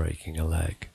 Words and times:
breaking 0.00 0.38
a 0.38 0.46
leg. 0.46 0.88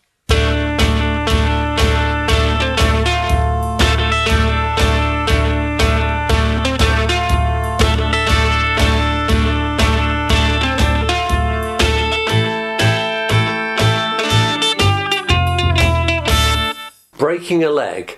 Breaking 17.15 17.63
a 17.63 17.69
leg. 17.69 18.17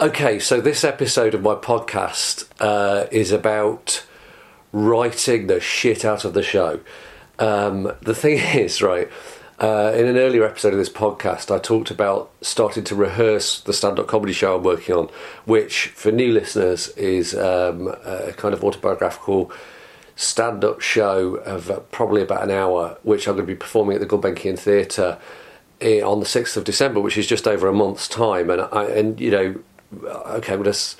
Okay, 0.00 0.40
so 0.40 0.60
this 0.60 0.82
episode 0.82 1.34
of 1.34 1.42
my 1.42 1.54
podcast 1.54 2.48
uh, 2.58 3.06
is 3.12 3.30
about 3.30 4.04
writing 4.72 5.46
the 5.46 5.60
shit 5.60 6.04
out 6.04 6.24
of 6.24 6.34
the 6.34 6.42
show. 6.42 6.80
Um, 7.38 7.92
the 8.02 8.14
thing 8.14 8.38
is, 8.58 8.82
right, 8.82 9.08
uh, 9.60 9.92
in 9.94 10.06
an 10.06 10.16
earlier 10.16 10.44
episode 10.44 10.72
of 10.72 10.78
this 10.78 10.88
podcast, 10.88 11.54
I 11.54 11.58
talked 11.58 11.90
about 11.90 12.30
starting 12.40 12.82
to 12.84 12.94
rehearse 12.94 13.60
the 13.60 13.72
stand 13.72 13.98
up 13.98 14.08
comedy 14.08 14.32
show 14.32 14.56
I'm 14.56 14.64
working 14.64 14.94
on, 14.94 15.10
which, 15.44 15.88
for 15.88 16.10
new 16.10 16.32
listeners, 16.32 16.88
is 16.90 17.34
um, 17.36 17.88
a 18.04 18.32
kind 18.36 18.52
of 18.52 18.64
autobiographical 18.64 19.52
stand 20.16 20.64
up 20.64 20.80
show 20.80 21.36
of 21.36 21.70
uh, 21.70 21.80
probably 21.90 22.22
about 22.22 22.42
an 22.42 22.50
hour, 22.50 22.98
which 23.02 23.28
I'm 23.28 23.34
going 23.34 23.46
to 23.46 23.52
be 23.52 23.56
performing 23.56 23.94
at 23.94 24.00
the 24.00 24.06
Gulbenkian 24.06 24.58
Theatre 24.58 25.18
eh, 25.80 26.00
on 26.00 26.20
the 26.20 26.26
6th 26.26 26.56
of 26.56 26.64
December, 26.64 27.00
which 27.00 27.16
is 27.16 27.26
just 27.26 27.46
over 27.46 27.68
a 27.68 27.72
month's 27.72 28.08
time. 28.08 28.50
And, 28.50 28.62
I, 28.62 28.84
and 28.86 29.20
you 29.20 29.30
know, 29.30 29.60
okay, 30.02 30.56
well, 30.56 30.66
let's 30.66 30.96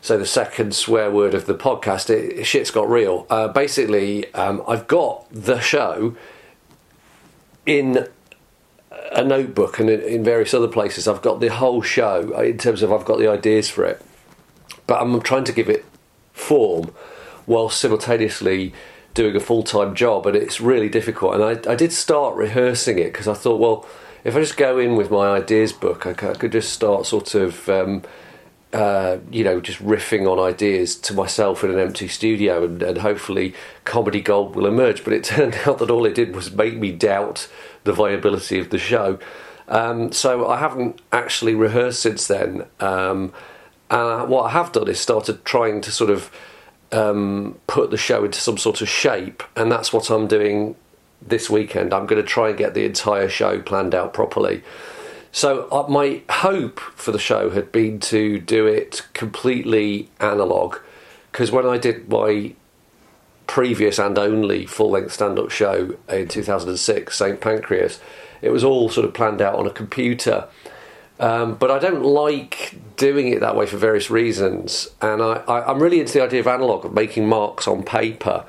say 0.00 0.16
the 0.16 0.26
second 0.26 0.74
swear 0.74 1.10
word 1.10 1.34
of 1.34 1.44
the 1.46 1.54
podcast, 1.54 2.08
it, 2.08 2.44
shit's 2.44 2.70
got 2.70 2.88
real. 2.88 3.26
Uh, 3.28 3.48
basically, 3.48 4.32
um, 4.34 4.62
I've 4.66 4.86
got 4.86 5.26
the 5.30 5.60
show 5.60 6.16
in 7.66 8.08
a 9.12 9.24
notebook 9.24 9.78
and 9.78 9.88
in, 9.88 10.24
various 10.24 10.54
other 10.54 10.68
places. 10.68 11.08
I've 11.08 11.22
got 11.22 11.40
the 11.40 11.48
whole 11.48 11.82
show 11.82 12.32
uh, 12.36 12.42
in 12.42 12.58
terms 12.58 12.82
of 12.82 12.92
I've 12.92 13.04
got 13.04 13.18
the 13.18 13.28
ideas 13.28 13.68
for 13.68 13.84
it, 13.84 14.02
but 14.86 15.00
I'm 15.00 15.20
trying 15.22 15.44
to 15.44 15.52
give 15.52 15.68
it 15.68 15.84
form 16.32 16.92
while 17.46 17.68
simultaneously 17.68 18.72
doing 19.12 19.36
a 19.36 19.40
full 19.40 19.62
time 19.62 19.94
job, 19.94 20.26
and 20.26 20.36
it's 20.36 20.60
really 20.60 20.88
difficult. 20.88 21.34
And 21.34 21.44
I, 21.44 21.72
I 21.72 21.74
did 21.74 21.92
start 21.92 22.36
rehearsing 22.36 22.98
it 22.98 23.12
because 23.12 23.28
I 23.28 23.34
thought, 23.34 23.60
well, 23.60 23.86
if 24.24 24.34
I 24.34 24.40
just 24.40 24.56
go 24.56 24.78
in 24.78 24.96
with 24.96 25.10
my 25.10 25.28
ideas 25.28 25.72
book, 25.72 26.06
I 26.06 26.14
could 26.14 26.52
just 26.52 26.72
start 26.72 27.06
sort 27.06 27.34
of. 27.34 27.68
Um, 27.68 28.02
uh, 28.74 29.18
you 29.30 29.44
know, 29.44 29.60
just 29.60 29.78
riffing 29.78 30.30
on 30.30 30.40
ideas 30.40 30.96
to 30.96 31.14
myself 31.14 31.62
in 31.62 31.70
an 31.70 31.78
empty 31.78 32.08
studio, 32.08 32.64
and, 32.64 32.82
and 32.82 32.98
hopefully 32.98 33.54
comedy 33.84 34.20
gold 34.20 34.56
will 34.56 34.66
emerge. 34.66 35.04
But 35.04 35.12
it 35.12 35.24
turned 35.34 35.54
out 35.64 35.78
that 35.78 35.90
all 35.90 36.04
it 36.04 36.14
did 36.16 36.34
was 36.34 36.52
make 36.52 36.76
me 36.76 36.90
doubt 36.90 37.48
the 37.84 37.92
viability 37.92 38.58
of 38.58 38.70
the 38.70 38.78
show. 38.78 39.20
Um, 39.68 40.10
so 40.10 40.48
I 40.48 40.58
haven't 40.58 41.00
actually 41.12 41.54
rehearsed 41.54 42.00
since 42.02 42.26
then. 42.26 42.66
Um, 42.80 43.32
and 43.90 44.28
what 44.28 44.46
I 44.46 44.50
have 44.50 44.72
done 44.72 44.88
is 44.88 44.98
started 44.98 45.44
trying 45.44 45.80
to 45.82 45.92
sort 45.92 46.10
of 46.10 46.32
um, 46.90 47.58
put 47.68 47.92
the 47.92 47.96
show 47.96 48.24
into 48.24 48.40
some 48.40 48.58
sort 48.58 48.80
of 48.80 48.88
shape, 48.88 49.44
and 49.54 49.70
that's 49.70 49.92
what 49.92 50.10
I'm 50.10 50.26
doing 50.26 50.74
this 51.22 51.48
weekend. 51.48 51.94
I'm 51.94 52.06
going 52.06 52.20
to 52.20 52.28
try 52.28 52.48
and 52.48 52.58
get 52.58 52.74
the 52.74 52.84
entire 52.84 53.28
show 53.28 53.62
planned 53.62 53.94
out 53.94 54.12
properly. 54.12 54.64
So 55.34 55.68
uh, 55.72 55.86
my 55.88 56.22
hope 56.30 56.78
for 56.78 57.10
the 57.10 57.18
show 57.18 57.50
had 57.50 57.72
been 57.72 57.98
to 57.98 58.38
do 58.38 58.68
it 58.68 59.04
completely 59.14 60.08
analog, 60.20 60.76
because 61.32 61.50
when 61.50 61.66
I 61.66 61.76
did 61.76 62.08
my 62.08 62.54
previous 63.48 63.98
and 63.98 64.16
only 64.16 64.64
full-length 64.64 65.10
stand-up 65.10 65.50
show 65.50 65.96
in 66.08 66.28
2006, 66.28 67.18
St 67.18 67.40
Pancras, 67.40 67.98
it 68.42 68.50
was 68.50 68.62
all 68.62 68.88
sort 68.88 69.06
of 69.06 69.12
planned 69.12 69.42
out 69.42 69.56
on 69.56 69.66
a 69.66 69.70
computer. 69.70 70.46
Um, 71.18 71.56
but 71.56 71.68
I 71.68 71.80
don't 71.80 72.04
like 72.04 72.76
doing 72.96 73.26
it 73.26 73.40
that 73.40 73.56
way 73.56 73.66
for 73.66 73.76
various 73.76 74.10
reasons, 74.10 74.86
and 75.02 75.20
I, 75.20 75.42
I'm 75.48 75.82
really 75.82 75.98
into 75.98 76.12
the 76.12 76.22
idea 76.22 76.40
of 76.40 76.46
analog, 76.46 76.84
of 76.84 76.94
making 76.94 77.28
marks 77.28 77.66
on 77.66 77.82
paper 77.82 78.46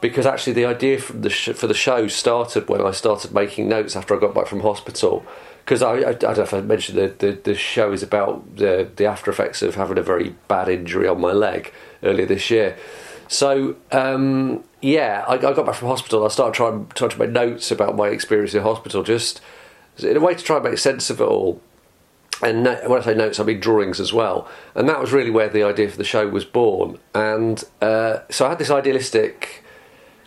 because 0.00 0.26
actually 0.26 0.52
the 0.52 0.66
idea 0.66 0.98
for 0.98 1.14
the 1.14 1.30
sh- 1.30 1.50
for 1.50 1.66
the 1.66 1.74
show 1.74 2.06
started 2.06 2.68
when 2.68 2.80
I 2.80 2.90
started 2.90 3.32
making 3.32 3.68
notes 3.68 3.96
after 3.96 4.16
I 4.16 4.20
got 4.20 4.34
back 4.34 4.46
from 4.46 4.60
hospital. 4.60 5.24
Because 5.66 5.82
I, 5.82 5.94
I, 5.94 6.08
I 6.10 6.12
don't 6.12 6.36
know 6.36 6.42
if 6.44 6.54
I 6.54 6.60
mentioned 6.60 6.96
the, 6.96 7.08
the 7.08 7.32
the 7.32 7.54
show 7.56 7.92
is 7.92 8.02
about 8.02 8.56
the 8.56 8.88
the 8.96 9.04
after 9.04 9.30
effects 9.30 9.62
of 9.62 9.74
having 9.74 9.98
a 9.98 10.02
very 10.02 10.36
bad 10.46 10.68
injury 10.68 11.08
on 11.08 11.20
my 11.20 11.32
leg 11.32 11.72
earlier 12.04 12.24
this 12.24 12.50
year. 12.50 12.76
So 13.28 13.74
um, 13.90 14.62
yeah, 14.80 15.24
I, 15.26 15.34
I 15.34 15.52
got 15.52 15.66
back 15.66 15.74
from 15.74 15.88
hospital. 15.88 16.24
I 16.24 16.28
started 16.28 16.54
trying 16.54 16.86
trying 16.94 17.10
to 17.10 17.18
make 17.18 17.30
notes 17.30 17.72
about 17.72 17.96
my 17.96 18.08
experience 18.08 18.54
in 18.54 18.62
hospital, 18.62 19.02
just 19.02 19.40
in 19.98 20.16
a 20.16 20.20
way 20.20 20.34
to 20.34 20.44
try 20.44 20.56
and 20.56 20.64
make 20.64 20.78
sense 20.78 21.10
of 21.10 21.20
it 21.20 21.24
all. 21.24 21.60
And 22.42 22.62
no- 22.62 22.80
when 22.86 23.00
I 23.00 23.04
say 23.04 23.14
notes, 23.14 23.40
I 23.40 23.44
mean 23.44 23.58
drawings 23.58 23.98
as 23.98 24.12
well. 24.12 24.48
And 24.76 24.88
that 24.88 25.00
was 25.00 25.12
really 25.12 25.30
where 25.30 25.48
the 25.48 25.64
idea 25.64 25.88
for 25.88 25.96
the 25.96 26.04
show 26.04 26.28
was 26.28 26.44
born. 26.44 27.00
And 27.12 27.64
uh, 27.82 28.18
so 28.30 28.46
I 28.46 28.50
had 28.50 28.58
this 28.58 28.70
idealistic 28.70 29.64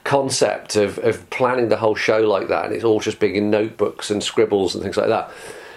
concept 0.10 0.76
of, 0.76 0.98
of 1.00 1.30
planning 1.30 1.70
the 1.70 1.78
whole 1.78 1.94
show 1.94 2.18
like 2.28 2.48
that, 2.48 2.66
and 2.66 2.74
it's 2.74 2.84
all 2.84 3.00
just 3.00 3.20
being 3.20 3.36
in 3.36 3.52
notebooks 3.52 4.10
and 4.10 4.24
scribbles 4.24 4.74
and 4.74 4.84
things 4.84 4.98
like 4.98 5.08
that. 5.08 5.30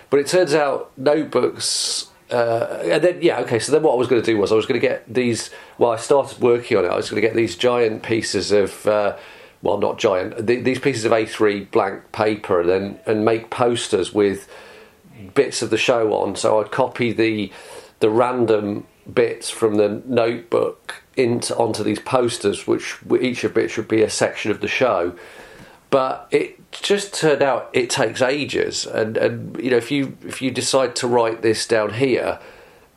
But 0.08 0.20
it 0.20 0.26
turns 0.26 0.54
out 0.54 0.90
notebooks. 0.96 2.08
Uh, 2.30 2.80
and 2.84 3.04
then, 3.04 3.18
yeah, 3.20 3.40
okay. 3.40 3.58
So 3.58 3.72
then, 3.72 3.82
what 3.82 3.92
I 3.92 3.96
was 3.96 4.08
going 4.08 4.22
to 4.22 4.24
do 4.24 4.38
was 4.38 4.50
I 4.50 4.54
was 4.54 4.64
going 4.64 4.80
to 4.80 4.86
get 4.86 5.04
these. 5.12 5.50
Well, 5.76 5.90
I 5.90 5.96
started 5.98 6.40
working 6.40 6.78
on 6.78 6.86
it. 6.86 6.88
I 6.88 6.96
was 6.96 7.10
going 7.10 7.20
to 7.20 7.28
get 7.28 7.36
these 7.36 7.56
giant 7.56 8.02
pieces 8.02 8.52
of, 8.52 8.86
uh, 8.86 9.18
well, 9.60 9.76
not 9.76 9.98
giant. 9.98 10.46
th- 10.46 10.64
These 10.64 10.78
pieces 10.78 11.04
of 11.04 11.12
A3 11.12 11.70
blank 11.70 12.10
paper, 12.12 12.60
and 12.62 12.70
then 12.70 13.00
and 13.04 13.26
make 13.26 13.50
posters 13.50 14.14
with 14.14 14.48
bits 15.34 15.60
of 15.60 15.68
the 15.68 15.76
show 15.76 16.14
on. 16.14 16.36
So 16.36 16.58
I'd 16.58 16.70
copy 16.70 17.12
the 17.12 17.52
the 18.00 18.08
random 18.08 18.86
bits 19.12 19.50
from 19.50 19.74
the 19.74 20.02
notebook 20.06 21.01
into 21.16 21.56
onto 21.56 21.82
these 21.82 22.00
posters, 22.00 22.66
which 22.66 22.98
each 23.20 23.44
of 23.44 23.56
it 23.56 23.70
should 23.70 23.88
be 23.88 24.02
a 24.02 24.10
section 24.10 24.50
of 24.50 24.60
the 24.60 24.68
show. 24.68 25.14
But 25.90 26.26
it 26.30 26.58
just 26.72 27.12
turned 27.14 27.42
out 27.42 27.68
it 27.72 27.90
takes 27.90 28.22
ages, 28.22 28.86
and 28.86 29.16
and 29.16 29.62
you 29.62 29.70
know 29.70 29.76
if 29.76 29.90
you 29.90 30.16
if 30.26 30.40
you 30.40 30.50
decide 30.50 30.96
to 30.96 31.06
write 31.06 31.42
this 31.42 31.66
down 31.66 31.94
here, 31.94 32.38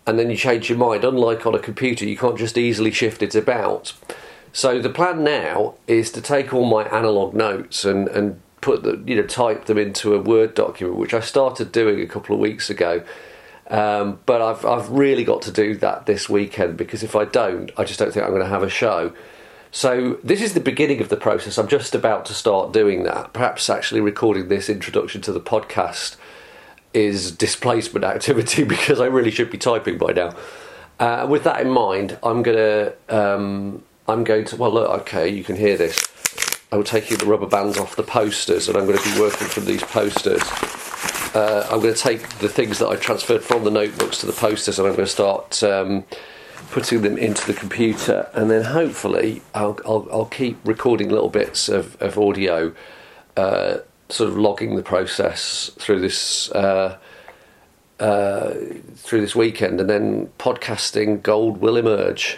and 0.07 0.17
then 0.17 0.29
you 0.29 0.37
change 0.37 0.69
your 0.69 0.77
mind, 0.77 1.03
unlike 1.03 1.45
on 1.45 1.55
a 1.55 1.59
computer, 1.59 2.05
you 2.05 2.15
can't 2.15 2.37
just 2.37 2.57
easily 2.57 2.91
shift 2.91 3.21
it 3.21 3.35
about. 3.35 3.93
So 4.53 4.79
the 4.79 4.89
plan 4.89 5.23
now 5.25 5.73
is 5.87 6.09
to 6.11 6.21
take 6.21 6.53
all 6.53 6.65
my 6.65 6.85
analog 6.85 7.33
notes 7.33 7.83
and 7.83 8.07
and 8.07 8.39
put 8.61 8.83
the 8.83 9.03
you 9.05 9.17
know 9.17 9.27
type 9.27 9.65
them 9.65 9.77
into 9.77 10.15
a 10.15 10.21
Word 10.21 10.55
document, 10.55 10.97
which 10.97 11.13
I 11.13 11.19
started 11.19 11.73
doing 11.73 11.99
a 11.99 12.07
couple 12.07 12.33
of 12.33 12.39
weeks 12.39 12.69
ago. 12.69 13.03
Um, 13.67 14.19
but 14.25 14.41
I've 14.41 14.65
I've 14.65 14.89
really 14.89 15.23
got 15.23 15.41
to 15.43 15.51
do 15.51 15.75
that 15.77 16.05
this 16.05 16.29
weekend 16.29 16.77
because 16.77 17.03
if 17.03 17.15
I 17.15 17.25
don't, 17.25 17.71
I 17.77 17.83
just 17.83 17.99
don't 17.99 18.13
think 18.13 18.23
I'm 18.23 18.31
going 18.31 18.43
to 18.43 18.49
have 18.49 18.63
a 18.63 18.69
show. 18.69 19.13
So 19.71 20.19
this 20.23 20.41
is 20.41 20.53
the 20.53 20.59
beginning 20.59 21.01
of 21.01 21.09
the 21.09 21.17
process. 21.17 21.57
I'm 21.57 21.67
just 21.67 21.93
about 21.95 22.25
to 22.27 22.33
start 22.33 22.71
doing 22.71 23.03
that. 23.03 23.33
Perhaps 23.33 23.69
actually 23.69 24.01
recording 24.01 24.47
this 24.47 24.69
introduction 24.69 25.21
to 25.23 25.33
the 25.33 25.41
podcast 25.41 26.15
is 26.93 27.31
displacement 27.31 28.05
activity 28.15 28.63
because 28.63 28.99
I 28.99 29.07
really 29.07 29.31
should 29.31 29.49
be 29.49 29.57
typing 29.57 29.97
by 29.97 30.13
now. 30.13 30.35
Uh, 30.97 31.27
with 31.29 31.43
that 31.43 31.59
in 31.59 31.69
mind, 31.69 32.17
I'm 32.23 32.41
gonna 32.41 32.93
um, 33.09 33.83
I'm 34.07 34.23
going 34.23 34.45
to 34.45 34.55
well 34.55 34.71
look 34.71 34.89
okay 35.01 35.27
you 35.27 35.43
can 35.43 35.55
hear 35.55 35.75
this. 35.75 36.07
I'm 36.71 36.83
taking 36.83 37.17
the 37.17 37.25
rubber 37.25 37.47
bands 37.47 37.77
off 37.77 37.95
the 37.95 38.03
posters 38.03 38.67
and 38.69 38.77
I'm 38.77 38.85
going 38.85 38.97
to 38.97 39.13
be 39.13 39.19
working 39.19 39.47
from 39.47 39.65
these 39.65 39.83
posters. 39.83 40.41
Uh, 41.35 41.67
I'm 41.69 41.81
going 41.81 41.93
to 41.93 41.99
take 41.99 42.21
the 42.39 42.47
things 42.47 42.79
that 42.79 42.87
I 42.87 42.95
transferred 42.95 43.43
from 43.43 43.65
the 43.65 43.69
notebooks 43.69 44.19
to 44.19 44.25
the 44.25 44.31
posters 44.31 44.79
and 44.79 44.87
I'm 44.87 44.95
going 44.95 45.05
to 45.05 45.11
start 45.11 45.61
um, 45.63 46.05
putting 46.71 47.01
them 47.01 47.17
into 47.17 47.45
the 47.45 47.53
computer 47.53 48.29
and 48.33 48.49
then 48.49 48.63
hopefully 48.63 49.41
I'll, 49.53 49.77
I'll, 49.85 50.07
I'll 50.09 50.25
keep 50.25 50.57
recording 50.63 51.09
little 51.09 51.29
bits 51.29 51.67
of, 51.67 52.01
of 52.01 52.17
audio, 52.17 52.73
uh, 53.35 53.79
sort 54.07 54.29
of 54.29 54.37
logging 54.37 54.77
the 54.77 54.83
process 54.83 55.71
through 55.77 55.99
this. 55.99 56.49
Uh, 56.51 56.97
uh, 57.97 58.53
through 58.95 59.21
this 59.21 59.37
weekend, 59.37 59.79
and 59.79 59.89
then 59.89 60.27
podcasting 60.37 61.23
gold 61.23 61.61
will 61.61 61.77
emerge. 61.77 62.37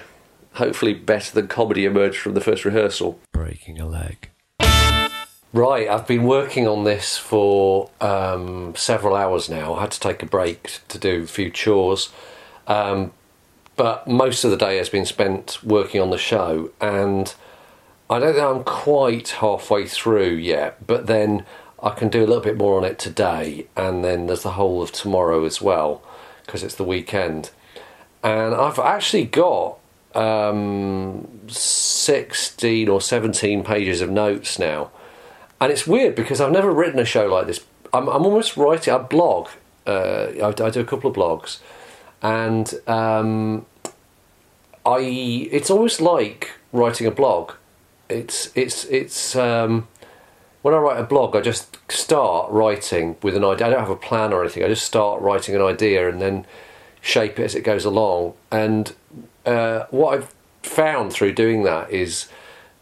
Hopefully, 0.54 0.94
better 0.94 1.34
than 1.34 1.48
comedy 1.48 1.84
emerged 1.84 2.20
from 2.20 2.36
the 2.36 2.42
first 2.42 2.64
rehearsal. 2.64 3.20
Breaking 3.34 3.80
a 3.80 3.88
leg. 3.88 4.30
Right, 5.58 5.90
I've 5.90 6.06
been 6.06 6.26
working 6.26 6.68
on 6.68 6.84
this 6.84 7.18
for 7.18 7.90
um, 8.00 8.76
several 8.76 9.16
hours 9.16 9.50
now. 9.50 9.74
I 9.74 9.82
had 9.82 9.92
to 9.94 10.00
take 10.00 10.22
a 10.22 10.28
break 10.28 10.82
to 10.88 11.00
do 11.00 11.24
a 11.24 11.26
few 11.26 11.50
chores, 11.50 12.10
um, 12.68 13.12
but 13.76 14.08
most 14.08 14.44
of 14.44 14.52
the 14.52 14.58
day 14.58 14.78
has 14.78 14.90
been 14.90 15.08
spent 15.08 15.58
working 15.64 16.00
on 16.00 16.12
the 16.12 16.18
show, 16.20 16.70
and 16.80 17.34
I 18.08 18.20
don't 18.20 18.36
think 18.36 18.46
I'm 18.46 18.64
quite 18.66 19.30
halfway 19.30 19.88
through 19.88 20.36
yet. 20.36 20.86
But 20.86 21.08
then 21.08 21.44
I 21.82 21.90
can 21.90 22.10
do 22.10 22.20
a 22.20 22.28
little 22.28 22.44
bit 22.44 22.56
more 22.56 22.78
on 22.78 22.84
it 22.84 23.00
today, 23.00 23.66
and 23.76 24.06
then 24.06 24.28
there's 24.28 24.44
the 24.44 24.52
whole 24.52 24.84
of 24.84 24.92
tomorrow 24.92 25.44
as 25.44 25.60
well, 25.60 26.04
because 26.46 26.62
it's 26.62 26.76
the 26.76 26.84
weekend. 26.84 27.50
And 28.22 28.54
I've 28.54 28.78
actually 28.78 29.26
got 29.26 29.80
um, 30.14 31.48
16 31.48 32.88
or 32.90 33.02
17 33.02 33.64
pages 33.64 34.02
of 34.02 34.12
notes 34.12 34.60
now. 34.60 34.92
And 35.60 35.72
it's 35.72 35.88
weird 35.88 36.16
because 36.16 36.40
I've 36.40 36.52
never 36.52 36.72
written 36.72 37.00
a 37.00 37.06
show 37.06 37.28
like 37.28 37.48
this 37.48 37.64
I'm, 37.94 38.08
I'm 38.08 38.26
almost 38.26 38.58
writing. 38.58 38.94
I 38.94 38.98
blog. 38.98 39.50
Uh, 39.86 40.28
I, 40.42 40.48
I 40.48 40.70
do 40.70 40.82
a 40.82 40.86
couple 40.86 41.10
of 41.10 41.16
blogs, 41.16 41.60
and 42.22 42.74
um, 42.88 43.66
I. 44.86 45.00
It's 45.52 45.70
almost 45.70 46.02
like 46.02 46.52
writing 46.74 47.08
a 47.08 47.12
blog. 47.12 47.54
It's 48.10 48.52
it's 48.56 48.86
it's. 48.86 49.36
Um, 49.36 49.88
when 50.64 50.74
I 50.74 50.78
write 50.78 51.00
a 51.00 51.04
blog, 51.04 51.36
I 51.36 51.42
just 51.42 51.78
start 51.90 52.52
writing 52.52 53.16
with 53.22 53.36
an 53.36 53.46
idea. 53.46 53.68
I 53.68 53.70
don't 53.70 53.80
have 53.80 53.90
a 53.90 53.96
plan 53.96 54.34
or 54.34 54.42
anything. 54.42 54.64
I 54.64 54.68
just 54.68 54.86
start 54.86 55.22
writing 55.22 55.56
an 55.56 55.62
idea 55.62 56.10
and 56.10 56.22
then 56.22 56.46
shape 57.00 57.40
it 57.40 57.44
as 57.44 57.56
it 57.56 57.62
goes 57.62 57.86
along. 57.86 58.34
And 58.52 58.94
uh, 59.46 59.86
what 59.92 60.18
I've 60.18 60.36
found 60.64 61.14
through 61.14 61.34
doing 61.34 61.64
that 61.64 61.90
is 61.90 62.28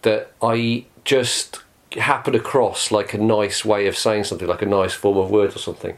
that 0.01 0.31
I 0.41 0.85
just 1.03 1.59
happen 1.95 2.35
across 2.35 2.91
like 2.91 3.13
a 3.13 3.17
nice 3.17 3.63
way 3.65 3.87
of 3.87 3.97
saying 3.97 4.25
something, 4.25 4.47
like 4.47 4.61
a 4.61 4.67
nice 4.67 4.93
form 4.93 5.17
of 5.17 5.29
words 5.29 5.55
or 5.55 5.59
something. 5.59 5.97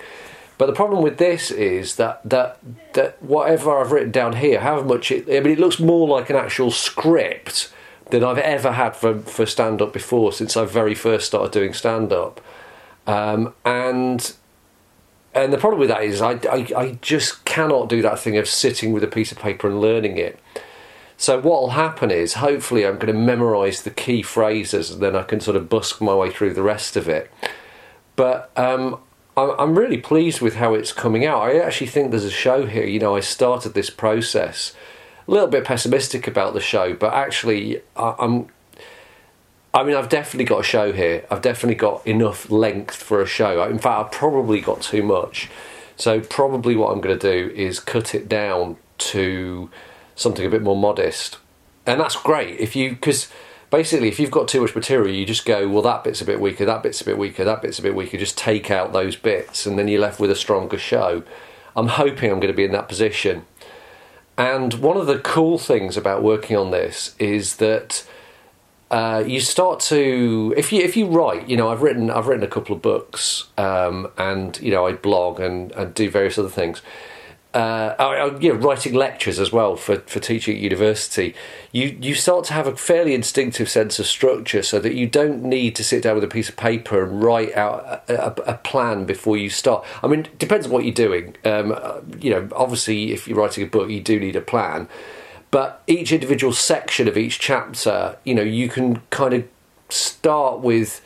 But 0.58 0.66
the 0.66 0.74
problem 0.74 1.04
with 1.04 1.18
this 1.18 1.52
is 1.52 1.96
that 1.98 2.22
that 2.28 2.60
that 2.94 3.22
whatever 3.22 3.78
I've 3.78 3.92
written 3.92 4.12
down 4.12 4.38
here, 4.38 4.60
however 4.60 4.86
much 4.86 5.12
it, 5.12 5.28
I 5.30 5.40
mean, 5.40 5.54
it 5.54 5.60
looks 5.60 5.80
more 5.80 6.08
like 6.08 6.30
an 6.30 6.36
actual 6.36 6.72
script 6.72 7.72
than 8.10 8.24
I've 8.24 8.40
ever 8.40 8.72
had 8.72 8.96
for 8.96 9.20
for 9.20 9.46
stand 9.46 9.82
up 9.82 9.94
before 9.94 10.32
since 10.32 10.58
I 10.58 10.66
very 10.66 10.96
first 10.96 11.28
started 11.28 11.52
doing 11.52 11.74
stand 11.74 12.12
up, 12.12 12.42
um, 13.06 13.54
and 13.66 14.34
and 15.36 15.54
the 15.54 15.58
problem 15.60 15.80
with 15.80 15.90
that 15.90 16.04
is 16.04 16.22
I, 16.22 16.40
I 16.52 16.68
I 16.76 16.98
just 17.02 17.46
cannot 17.46 17.88
do 17.88 18.02
that 18.02 18.18
thing 18.20 18.38
of 18.38 18.48
sitting 18.48 18.94
with 18.94 19.04
a 19.04 19.08
piece 19.08 19.32
of 19.32 19.38
paper 19.38 19.68
and 19.68 19.80
learning 19.80 20.18
it. 20.18 20.40
So 21.20 21.38
what 21.42 21.62
will 21.62 21.70
happen 21.72 22.12
is, 22.12 22.36
hopefully, 22.36 22.86
I'm 22.86 23.00
going 23.00 23.14
to 23.14 23.20
memorise 23.20 23.82
the 23.82 23.90
key 23.90 24.22
phrases, 24.22 24.92
and 24.92 25.02
then 25.02 25.16
I 25.16 25.24
can 25.24 25.40
sort 25.40 25.58
of 25.58 25.68
busk 25.68 26.00
my 26.00 26.14
way 26.14 26.30
through 26.30 26.54
the 26.54 26.62
rest 26.62 26.96
of 26.96 27.10
it. 27.10 27.32
But 28.16 28.52
um, 28.56 29.00
I'm 29.36 29.78
really 29.78 29.98
pleased 29.98 30.42
with 30.42 30.56
how 30.56 30.76
it's 30.76 30.94
coming 30.94 31.26
out. 31.26 31.42
I 31.42 31.58
actually 31.60 31.88
think 31.88 32.12
there's 32.12 32.24
a 32.24 32.30
show 32.30 32.68
here. 32.68 32.86
You 32.86 33.00
know, 33.00 33.16
I 33.16 33.20
started 33.20 33.74
this 33.74 33.90
process 33.90 34.74
a 35.28 35.32
little 35.32 35.48
bit 35.48 35.66
pessimistic 35.66 36.28
about 36.28 36.54
the 36.54 36.62
show, 36.62 36.94
but 36.94 37.14
actually, 37.14 37.82
I'm. 37.96 38.48
I 39.74 39.84
mean, 39.84 39.96
I've 39.96 40.10
definitely 40.10 40.46
got 40.46 40.62
a 40.62 40.64
show 40.64 40.92
here. 40.92 41.26
I've 41.30 41.42
definitely 41.42 41.76
got 41.76 42.06
enough 42.08 42.50
length 42.50 42.96
for 42.96 43.22
a 43.22 43.28
show. 43.28 43.62
In 43.64 43.78
fact, 43.78 44.06
I've 44.06 44.12
probably 44.12 44.60
got 44.60 44.82
too 44.82 45.04
much. 45.04 45.50
So 45.98 46.20
probably 46.20 46.76
what 46.76 46.92
I'm 46.92 47.02
going 47.02 47.18
to 47.18 47.32
do 47.32 47.54
is 47.54 47.80
cut 47.80 48.16
it 48.16 48.28
down 48.28 48.78
to 49.00 49.70
something 50.18 50.46
a 50.46 50.50
bit 50.50 50.62
more 50.62 50.76
modest, 50.76 51.38
and 51.86 52.02
that's 52.02 52.18
great 52.18 52.60
if 52.60 52.76
you 52.76 52.90
because 52.90 53.30
basically 53.70 54.08
if 54.08 54.20
you've 54.20 54.32
got 54.32 54.48
too 54.48 54.62
much 54.62 54.76
material, 54.76 55.14
you 55.14 55.26
just 55.26 55.46
go, 55.46 55.68
well, 55.68 55.82
that 55.82 56.04
bit's 56.04 56.22
a 56.22 56.26
bit 56.26 56.40
weaker, 56.40 56.66
that 56.66 56.84
bit's 56.84 57.02
a 57.02 57.06
bit 57.06 57.18
weaker, 57.18 57.44
that 57.44 57.62
bit's 57.62 57.80
a 57.80 57.82
bit 57.82 57.96
weaker. 57.96 58.18
Just 58.18 58.38
take 58.38 58.72
out 58.72 58.94
those 58.94 59.16
bits, 59.16 59.66
and 59.66 59.78
then 59.78 59.88
you're 59.88 60.02
left 60.02 60.20
with 60.20 60.32
a 60.32 60.36
stronger 60.36 60.78
show. 60.78 61.24
I'm 61.76 61.88
hoping 61.88 62.32
I'm 62.32 62.40
going 62.40 62.52
to 62.52 62.58
be 62.58 62.64
in 62.64 62.72
that 62.72 62.88
position. 62.88 63.46
And 64.38 64.74
one 64.76 64.98
of 64.98 65.08
the 65.08 65.20
cool 65.20 65.58
things 65.58 65.98
about 65.98 66.22
working 66.22 66.56
on 66.56 66.72
this 66.72 67.16
is 67.18 67.56
that 67.58 68.08
uh, 68.92 69.24
you 69.26 69.40
start 69.40 69.80
to 69.80 70.54
if 70.56 70.72
you 70.72 70.82
if 70.82 70.96
you 70.96 71.08
write, 71.08 71.50
you 71.50 71.58
know, 71.58 71.70
I've 71.70 71.82
written 71.82 72.10
I've 72.10 72.28
written 72.28 72.44
a 72.44 72.48
couple 72.48 72.76
of 72.76 72.82
books, 72.82 73.46
um, 73.58 74.10
and 74.18 74.60
you 74.62 74.72
know, 74.72 74.86
I 74.86 74.94
blog 74.94 75.40
and, 75.40 75.72
and 75.74 75.94
do 75.94 76.10
various 76.10 76.38
other 76.38 76.50
things 76.50 76.82
uh, 77.58 77.96
oh, 77.98 78.38
you 78.40 78.54
know, 78.54 78.60
writing 78.60 78.94
lectures 78.94 79.40
as 79.40 79.52
well 79.52 79.76
for, 79.76 79.98
for 80.02 80.20
teaching 80.20 80.56
at 80.56 80.62
university, 80.62 81.34
you, 81.72 81.98
you 82.00 82.14
start 82.14 82.46
to 82.46 82.54
have 82.54 82.68
a 82.68 82.76
fairly 82.76 83.16
instinctive 83.16 83.68
sense 83.68 83.98
of 83.98 84.06
structure 84.06 84.62
so 84.62 84.80
that 84.80 84.94
you 84.94 85.08
don't 85.08 85.42
need 85.42 85.76
to 85.76 85.84
sit 85.84 86.04
down 86.04 86.14
with 86.14 86.24
a 86.24 86.28
piece 86.28 86.50
of 86.50 86.56
paper 86.56 87.04
and 87.04 87.24
write 87.24 87.58
out 87.58 88.04
a, 88.08 88.28
a, 88.28 88.54
a 88.54 88.54
plan 88.60 89.06
before 89.06 89.38
you 89.38 89.50
start. 89.50 89.84
I 90.04 90.08
mean, 90.08 90.20
it 90.20 90.38
depends 90.38 90.68
on 90.68 90.72
what 90.72 90.86
you're 90.86 90.94
doing. 90.94 91.36
Um, 91.44 91.72
uh, 91.76 92.02
you 92.20 92.30
know, 92.30 92.48
obviously, 92.56 93.12
if 93.12 93.28
you're 93.28 93.40
writing 93.40 93.64
a 93.64 93.68
book, 93.68 93.90
you 93.90 94.02
do 94.02 94.20
need 94.20 94.36
a 94.36 94.42
plan. 94.42 94.88
But 95.50 95.82
each 95.88 96.12
individual 96.12 96.54
section 96.54 97.08
of 97.08 97.18
each 97.18 97.40
chapter, 97.40 98.20
you 98.24 98.36
know, 98.36 98.44
you 98.44 98.70
can 98.70 99.02
kind 99.10 99.34
of 99.34 99.48
start 99.90 100.60
with, 100.60 101.02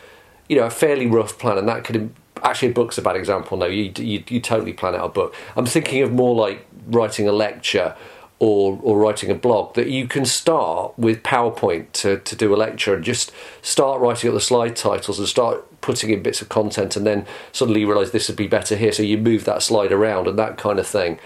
you 0.50 0.58
know, 0.58 0.66
a 0.66 0.70
fairly 0.70 1.08
rough 1.08 1.40
plan, 1.40 1.58
and 1.58 1.70
that 1.70 1.86
can 1.86 2.14
actually 2.44 2.70
a 2.70 2.74
book's 2.74 2.98
a 2.98 3.02
bad 3.02 3.16
example. 3.16 3.58
No, 3.58 3.66
you, 3.66 3.92
you 3.98 4.24
you 4.28 4.40
totally 4.40 4.74
plan 4.74 4.96
out 4.96 5.06
a 5.06 5.10
book. 5.10 5.36
I'm 5.56 5.66
thinking 5.66 6.02
of 6.02 6.12
more 6.12 6.36
like 6.36 6.66
writing 6.88 7.28
a 7.28 7.32
lecture 7.32 7.96
or 8.42 8.80
or 8.82 8.98
writing 8.98 9.30
a 9.30 9.36
blog 9.36 9.76
that 9.76 9.88
you 9.88 10.08
can 10.08 10.26
start 10.26 10.98
with 10.98 11.22
PowerPoint 11.22 11.92
to, 11.94 12.18
to 12.18 12.36
do 12.36 12.54
a 12.54 12.58
lecture 12.58 12.96
and 12.96 13.04
just 13.04 13.32
start 13.62 14.02
writing 14.02 14.30
up 14.30 14.34
the 14.34 14.42
slide 14.42 14.76
titles 14.76 15.20
and 15.20 15.28
start 15.28 15.82
putting 15.82 16.10
in 16.10 16.24
bits 16.24 16.42
of 16.42 16.50
content 16.50 16.96
and 16.96 17.06
then 17.06 17.26
suddenly 17.52 17.82
you 17.82 17.88
realise 17.88 18.10
this 18.10 18.28
would 18.28 18.38
be 18.38 18.48
better 18.48 18.76
here 18.76 18.92
so 18.92 19.04
you 19.04 19.18
move 19.18 19.46
that 19.46 19.62
slide 19.62 19.92
around 19.92 20.28
and 20.28 20.40
that 20.40 20.58
kind 20.58 20.80
of 20.80 20.88
thing. 20.88 21.20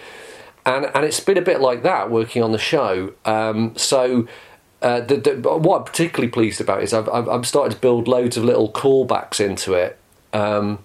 And 0.66 0.92
and 0.94 1.06
it's 1.06 1.22
been 1.22 1.38
a 1.38 1.42
bit 1.42 1.62
like 1.62 1.84
that 1.84 2.12
working 2.12 2.44
on 2.44 2.52
the 2.52 2.58
show. 2.58 3.14
Um, 3.24 3.74
so 3.78 4.28
uh, 4.82 5.00
the, 5.00 5.16
the, 5.16 5.58
what 5.58 5.80
I'm 5.80 5.84
particularly 5.86 6.30
pleased 6.30 6.60
about 6.60 6.84
is 6.84 6.94
I've, 6.94 7.08
I've, 7.10 7.30
I've 7.30 7.48
started 7.48 7.76
to 7.76 7.80
build 7.80 8.10
loads 8.10 8.36
of 8.36 8.44
little 8.44 8.72
callbacks 8.72 9.40
into 9.40 9.74
it. 9.74 9.98
Um, 10.34 10.80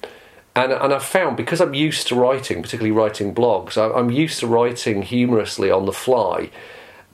and 0.57 0.73
and 0.73 0.93
I've 0.93 1.05
found 1.05 1.37
because 1.37 1.61
I'm 1.61 1.75
used 1.75 2.09
to 2.09 2.15
writing, 2.15 2.63
particularly 2.63 2.93
writing 2.93 3.35
blogs, 3.35 3.77
I'm 3.77 4.11
used 4.11 4.41
to 4.41 4.47
writing 4.47 5.03
humorously 5.03 5.71
on 5.71 5.87
the 5.87 5.93
fly, 5.93 6.51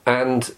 and 0.05 0.53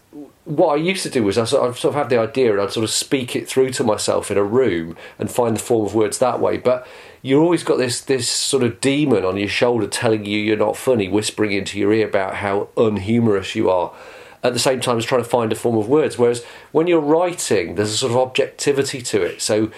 what 0.49 0.73
I 0.73 0.75
used 0.77 1.03
to 1.03 1.09
do 1.11 1.23
was 1.23 1.37
I 1.37 1.43
sort 1.43 1.69
of, 1.69 1.77
sort 1.77 1.93
of 1.93 2.01
had 2.01 2.09
the 2.09 2.17
idea 2.17 2.51
and 2.51 2.61
I'd 2.61 2.71
sort 2.71 2.83
of 2.83 2.89
speak 2.89 3.35
it 3.35 3.47
through 3.47 3.69
to 3.71 3.83
myself 3.83 4.31
in 4.31 4.37
a 4.37 4.43
room 4.43 4.97
and 5.19 5.29
find 5.29 5.55
the 5.55 5.61
form 5.61 5.85
of 5.85 5.93
words 5.93 6.17
that 6.17 6.39
way. 6.39 6.57
But 6.57 6.87
you 7.21 7.39
always 7.39 7.63
got 7.63 7.77
this 7.77 8.01
this 8.01 8.27
sort 8.27 8.63
of 8.63 8.81
demon 8.81 9.25
on 9.25 9.37
your 9.37 9.47
shoulder 9.47 9.85
telling 9.85 10.25
you 10.25 10.39
you're 10.39 10.57
not 10.57 10.75
funny, 10.75 11.07
whispering 11.07 11.51
into 11.51 11.77
your 11.77 11.93
ear 11.93 12.07
about 12.07 12.35
how 12.35 12.69
unhumorous 12.77 13.55
you 13.55 13.69
are. 13.69 13.93
At 14.41 14.53
the 14.53 14.59
same 14.59 14.79
time 14.79 14.97
as 14.97 15.05
trying 15.05 15.21
to 15.21 15.29
find 15.29 15.51
a 15.51 15.55
form 15.55 15.77
of 15.77 15.89
words. 15.89 16.17
Whereas 16.17 16.43
when 16.71 16.87
you're 16.87 16.99
writing, 16.99 17.75
there's 17.75 17.93
a 17.93 17.97
sort 17.97 18.11
of 18.11 18.17
objectivity 18.17 19.01
to 19.01 19.21
it. 19.21 19.41
So 19.41 19.69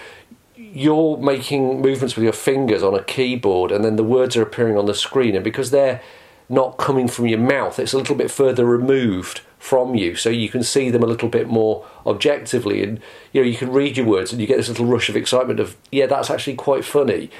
you're 0.72 1.18
making 1.18 1.82
movements 1.82 2.16
with 2.16 2.24
your 2.24 2.32
fingers 2.32 2.82
on 2.82 2.94
a 2.94 3.02
keyboard 3.02 3.70
and 3.70 3.84
then 3.84 3.96
the 3.96 4.04
words 4.04 4.36
are 4.36 4.42
appearing 4.42 4.76
on 4.76 4.86
the 4.86 4.94
screen 4.94 5.34
and 5.34 5.44
because 5.44 5.70
they're 5.70 6.00
not 6.48 6.78
coming 6.78 7.08
from 7.08 7.26
your 7.26 7.38
mouth 7.38 7.78
it's 7.78 7.92
a 7.92 7.98
little 7.98 8.16
bit 8.16 8.30
further 8.30 8.64
removed 8.64 9.42
from 9.58 9.94
you. 9.94 10.16
So 10.16 10.28
you 10.28 10.48
can 10.48 10.64
see 10.64 10.90
them 10.90 11.04
a 11.04 11.06
little 11.06 11.28
bit 11.28 11.46
more 11.46 11.86
objectively 12.04 12.82
and 12.82 13.00
you 13.32 13.42
know 13.42 13.48
you 13.48 13.56
can 13.56 13.70
read 13.70 13.96
your 13.96 14.06
words 14.06 14.32
and 14.32 14.40
you 14.40 14.46
get 14.46 14.56
this 14.56 14.68
little 14.68 14.86
rush 14.86 15.08
of 15.08 15.16
excitement 15.16 15.60
of 15.60 15.76
yeah 15.92 16.06
that's 16.06 16.30
actually 16.30 16.56
quite 16.56 16.84
funny. 16.84 17.30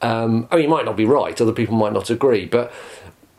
Um, 0.00 0.48
I 0.50 0.56
mean 0.56 0.64
you 0.64 0.70
might 0.70 0.84
not 0.84 0.96
be 0.96 1.04
right 1.04 1.40
other 1.40 1.52
people 1.52 1.76
might 1.76 1.92
not 1.92 2.10
agree 2.10 2.46
but 2.46 2.72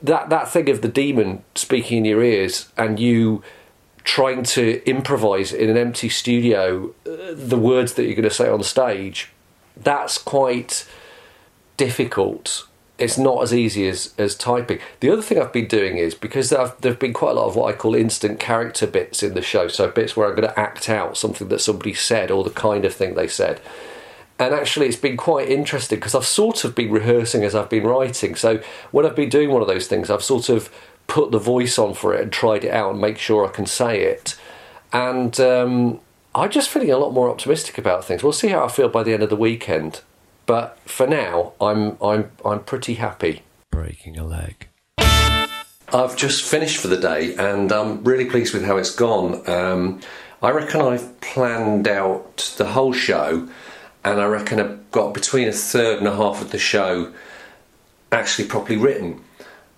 that 0.01 0.29
that 0.29 0.49
thing 0.49 0.69
of 0.69 0.81
the 0.81 0.87
demon 0.87 1.43
speaking 1.55 1.99
in 1.99 2.05
your 2.05 2.23
ears 2.23 2.71
and 2.77 2.99
you 2.99 3.43
trying 4.03 4.43
to 4.43 4.81
improvise 4.87 5.51
in 5.51 5.69
an 5.69 5.77
empty 5.77 6.09
studio 6.09 6.93
uh, 7.05 7.33
the 7.33 7.57
words 7.57 7.95
that 7.95 8.05
you're 8.05 8.15
going 8.15 8.23
to 8.23 8.29
say 8.29 8.47
on 8.47 8.63
stage 8.63 9.29
that's 9.83 10.17
quite 10.17 10.87
difficult. 11.77 12.67
It's 12.97 13.17
not 13.17 13.41
as 13.41 13.53
easy 13.53 13.87
as, 13.87 14.13
as 14.17 14.35
typing. 14.35 14.79
The 14.99 15.09
other 15.09 15.21
thing 15.21 15.39
I've 15.39 15.53
been 15.53 15.67
doing 15.67 15.97
is 15.97 16.13
because 16.13 16.49
there 16.49 16.67
have 16.83 16.99
been 16.99 17.13
quite 17.13 17.31
a 17.31 17.35
lot 17.35 17.47
of 17.47 17.55
what 17.55 17.73
I 17.73 17.77
call 17.77 17.95
instant 17.95 18.41
character 18.41 18.85
bits 18.85 19.23
in 19.23 19.35
the 19.35 19.41
show, 19.41 19.69
so 19.69 19.89
bits 19.89 20.17
where 20.17 20.27
I'm 20.27 20.35
going 20.35 20.49
to 20.49 20.59
act 20.59 20.89
out 20.89 21.17
something 21.17 21.47
that 21.47 21.61
somebody 21.61 21.93
said 21.93 22.29
or 22.29 22.43
the 22.43 22.49
kind 22.49 22.83
of 22.83 22.93
thing 22.93 23.15
they 23.15 23.27
said. 23.27 23.61
And 24.37 24.53
actually, 24.53 24.87
it's 24.87 24.97
been 24.97 25.17
quite 25.17 25.49
interesting 25.49 25.97
because 25.97 26.15
I've 26.15 26.25
sort 26.25 26.63
of 26.63 26.75
been 26.75 26.91
rehearsing 26.91 27.43
as 27.43 27.55
I've 27.55 27.69
been 27.69 27.83
writing. 27.85 28.35
So 28.35 28.61
when 28.91 29.05
I've 29.05 29.15
been 29.15 29.29
doing 29.29 29.49
one 29.49 29.61
of 29.61 29.67
those 29.67 29.87
things, 29.87 30.09
I've 30.09 30.23
sort 30.23 30.49
of 30.49 30.69
put 31.07 31.31
the 31.31 31.39
voice 31.39 31.77
on 31.77 31.93
for 31.93 32.13
it 32.13 32.21
and 32.21 32.31
tried 32.31 32.63
it 32.63 32.71
out 32.71 32.91
and 32.91 33.01
make 33.01 33.17
sure 33.17 33.45
I 33.45 33.51
can 33.51 33.65
say 33.65 34.03
it. 34.03 34.37
And 34.93 35.37
um, 35.39 35.99
I'm 36.35 36.51
just 36.51 36.69
feeling 36.69 36.91
a 36.91 36.97
lot 36.97 37.13
more 37.13 37.29
optimistic 37.29 37.77
about 37.77 38.05
things. 38.05 38.21
We'll 38.23 38.33
see 38.33 38.49
how 38.49 38.63
I 38.63 38.67
feel 38.67 38.87
by 38.87 39.03
the 39.03 39.13
end 39.13 39.23
of 39.23 39.29
the 39.29 39.35
weekend. 39.35 40.01
But 40.45 40.77
for 40.85 41.07
now, 41.07 41.53
I'm 41.59 41.97
I'm 42.01 42.31
I'm 42.45 42.63
pretty 42.63 42.95
happy. 42.95 43.43
Breaking 43.71 44.17
a 44.17 44.23
leg. 44.23 44.67
I've 45.91 46.15
just 46.15 46.43
finished 46.43 46.77
for 46.77 46.87
the 46.87 46.97
day, 46.97 47.35
and 47.35 47.71
I'm 47.71 48.03
really 48.03 48.25
pleased 48.25 48.53
with 48.53 48.63
how 48.63 48.77
it's 48.77 48.93
gone. 48.93 49.47
Um, 49.49 50.01
I 50.41 50.51
reckon 50.51 50.81
I've 50.81 51.19
planned 51.19 51.87
out 51.87 52.53
the 52.57 52.65
whole 52.65 52.93
show, 52.93 53.47
and 54.03 54.21
I 54.21 54.25
reckon 54.25 54.59
I've 54.59 54.91
got 54.91 55.13
between 55.15 55.47
a 55.47 55.51
third 55.51 55.97
and 55.97 56.07
a 56.07 56.15
half 56.15 56.41
of 56.41 56.51
the 56.51 56.59
show 56.59 57.11
actually 58.11 58.47
properly 58.47 58.77
written, 58.77 59.21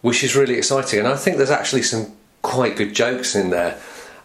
which 0.01 0.24
is 0.24 0.36
really 0.36 0.55
exciting. 0.55 1.00
And 1.00 1.08
I 1.08 1.15
think 1.15 1.38
there's 1.38 1.50
actually 1.50 1.84
some 1.84 2.13
quite 2.41 2.75
good 2.75 2.93
jokes 2.93 3.36
in 3.36 3.50
there. 3.50 3.79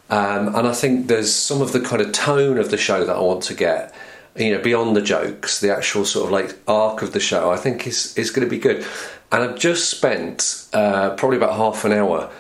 Um, 0.09 0.55
and 0.55 0.69
I 0.69 0.73
think 0.73 1.09
there's 1.09 1.35
some 1.35 1.61
of 1.61 1.73
the 1.73 1.81
kind 1.81 2.01
of 2.01 2.13
tone 2.13 2.59
of 2.59 2.71
the 2.71 2.77
show 2.77 3.05
that 3.05 3.17
I 3.17 3.21
want 3.21 3.43
to 3.45 3.55
get, 3.55 3.95
you 4.37 4.53
know, 4.55 4.63
beyond 4.63 4.95
the 4.95 5.03
jokes, 5.03 5.61
the 5.61 5.75
actual 5.75 6.05
sort 6.05 6.27
of 6.27 6.33
like 6.33 6.57
arc 6.69 7.03
of 7.03 7.13
the 7.13 7.21
show. 7.21 7.51
I 7.51 7.57
think 7.57 7.87
is 7.87 8.17
is 8.17 8.31
going 8.31 8.47
to 8.47 8.51
be 8.51 8.59
good. 8.61 8.87
And 9.33 9.43
I've 9.43 9.59
just 9.59 9.91
spent 9.91 10.69
uh, 10.73 11.11
probably 11.17 11.37
about 11.37 11.57
half 11.57 11.85
an 11.85 11.93
hour 11.93 12.31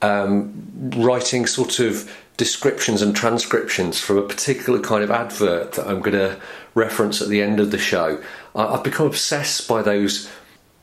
um, 0.00 0.92
writing 0.96 1.46
sort 1.46 1.78
of 1.78 2.10
descriptions 2.38 3.02
and 3.02 3.14
transcriptions 3.14 4.00
from 4.00 4.16
a 4.16 4.22
particular 4.22 4.80
kind 4.80 5.04
of 5.04 5.10
advert 5.10 5.72
that 5.72 5.86
I'm 5.86 6.00
going 6.00 6.16
to 6.16 6.40
reference 6.74 7.20
at 7.20 7.28
the 7.28 7.42
end 7.42 7.60
of 7.60 7.70
the 7.70 7.78
show. 7.78 8.22
I, 8.54 8.64
I've 8.64 8.84
become 8.84 9.06
obsessed 9.06 9.68
by 9.68 9.82
those 9.82 10.30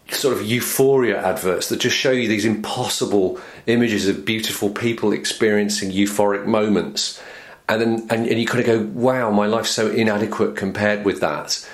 sort 0.09 0.37
of 0.37 0.45
euphoria 0.45 1.23
adverts 1.23 1.69
that 1.69 1.79
just 1.79 1.95
show 1.95 2.11
you 2.11 2.27
these 2.27 2.45
impossible 2.45 3.39
images 3.65 4.07
of 4.07 4.25
beautiful 4.25 4.69
people 4.69 5.11
experiencing 5.11 5.91
euphoric 5.91 6.45
moments. 6.45 7.21
And 7.69 7.81
then 7.81 8.07
and, 8.09 8.27
and 8.27 8.39
you 8.39 8.47
kind 8.47 8.61
of 8.61 8.65
go 8.65 8.99
wow 8.99 9.31
my 9.31 9.45
life's 9.45 9.71
so 9.71 9.89
inadequate 9.89 10.55
compared 10.55 11.05
with 11.05 11.19
that. 11.21 11.67